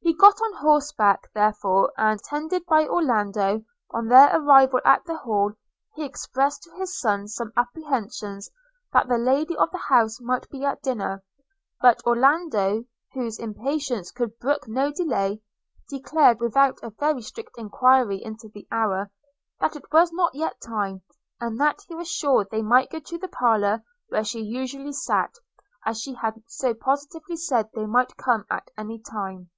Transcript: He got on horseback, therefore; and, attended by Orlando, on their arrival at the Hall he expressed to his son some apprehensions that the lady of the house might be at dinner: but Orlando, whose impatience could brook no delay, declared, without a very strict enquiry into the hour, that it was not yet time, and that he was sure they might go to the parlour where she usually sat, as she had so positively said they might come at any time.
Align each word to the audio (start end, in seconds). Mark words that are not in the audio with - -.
He 0.00 0.14
got 0.16 0.40
on 0.40 0.56
horseback, 0.62 1.30
therefore; 1.34 1.92
and, 1.98 2.18
attended 2.18 2.64
by 2.66 2.88
Orlando, 2.88 3.62
on 3.90 4.08
their 4.08 4.34
arrival 4.36 4.80
at 4.84 5.04
the 5.04 5.18
Hall 5.18 5.52
he 5.94 6.02
expressed 6.04 6.62
to 6.62 6.74
his 6.76 6.98
son 6.98 7.28
some 7.28 7.52
apprehensions 7.58 8.50
that 8.92 9.06
the 9.06 9.18
lady 9.18 9.54
of 9.56 9.70
the 9.70 9.76
house 9.78 10.18
might 10.20 10.48
be 10.48 10.64
at 10.64 10.80
dinner: 10.82 11.22
but 11.82 12.00
Orlando, 12.06 12.84
whose 13.12 13.38
impatience 13.38 14.10
could 14.10 14.36
brook 14.40 14.66
no 14.66 14.90
delay, 14.90 15.40
declared, 15.90 16.40
without 16.40 16.82
a 16.82 16.88
very 16.90 17.20
strict 17.22 17.56
enquiry 17.58 18.16
into 18.20 18.48
the 18.48 18.66
hour, 18.72 19.10
that 19.60 19.76
it 19.76 19.92
was 19.92 20.10
not 20.12 20.34
yet 20.34 20.58
time, 20.60 21.02
and 21.38 21.60
that 21.60 21.80
he 21.86 21.94
was 21.94 22.08
sure 22.08 22.44
they 22.50 22.62
might 22.62 22.90
go 22.90 22.98
to 22.98 23.18
the 23.18 23.28
parlour 23.28 23.82
where 24.08 24.24
she 24.24 24.40
usually 24.40 24.92
sat, 24.92 25.34
as 25.86 26.00
she 26.00 26.14
had 26.14 26.42
so 26.48 26.72
positively 26.74 27.36
said 27.36 27.68
they 27.74 27.84
might 27.86 28.16
come 28.16 28.46
at 28.50 28.70
any 28.78 28.98
time. 28.98 29.50